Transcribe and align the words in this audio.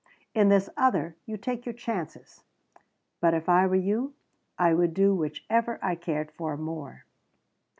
In 0.33 0.49
this 0.49 0.67
other, 0.75 1.15
you 1.27 1.37
take 1.37 1.63
your 1.63 1.73
chances. 1.75 2.43
But 3.19 3.35
if 3.35 3.47
I 3.47 3.67
were 3.67 3.75
you, 3.75 4.15
I 4.57 4.73
would 4.73 4.95
do 4.95 5.13
whichever 5.13 5.77
I 5.83 5.93
cared 5.93 6.31
for 6.31 6.57
more." 6.57 7.05